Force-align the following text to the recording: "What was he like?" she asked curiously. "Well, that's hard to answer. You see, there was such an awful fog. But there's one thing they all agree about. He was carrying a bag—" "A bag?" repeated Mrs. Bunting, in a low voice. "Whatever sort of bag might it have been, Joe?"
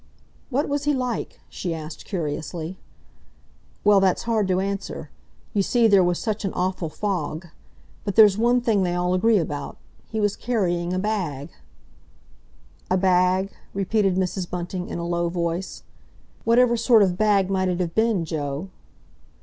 "What 0.49 0.67
was 0.67 0.85
he 0.85 0.95
like?" 0.95 1.41
she 1.47 1.75
asked 1.75 2.05
curiously. 2.05 2.79
"Well, 3.83 3.99
that's 3.99 4.23
hard 4.23 4.47
to 4.47 4.59
answer. 4.59 5.11
You 5.53 5.61
see, 5.61 5.87
there 5.87 6.03
was 6.03 6.17
such 6.17 6.43
an 6.43 6.51
awful 6.53 6.89
fog. 6.89 7.49
But 8.03 8.15
there's 8.15 8.35
one 8.35 8.61
thing 8.61 8.81
they 8.81 8.95
all 8.95 9.13
agree 9.13 9.37
about. 9.37 9.77
He 10.09 10.19
was 10.19 10.35
carrying 10.35 10.91
a 10.91 10.97
bag—" 10.97 11.51
"A 12.89 12.97
bag?" 12.97 13.51
repeated 13.75 14.15
Mrs. 14.15 14.49
Bunting, 14.49 14.89
in 14.89 14.97
a 14.97 15.05
low 15.05 15.29
voice. 15.29 15.83
"Whatever 16.45 16.75
sort 16.77 17.03
of 17.03 17.15
bag 17.15 17.51
might 17.51 17.69
it 17.69 17.79
have 17.79 17.93
been, 17.93 18.25
Joe?" 18.25 18.69